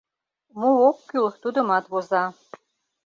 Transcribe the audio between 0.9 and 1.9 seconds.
кӱл, тудымат